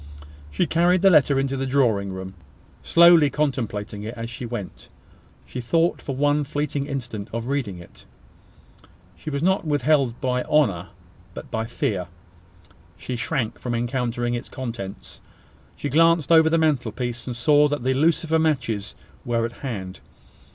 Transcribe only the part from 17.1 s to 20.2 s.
and saw that the lucifer matches were at hand.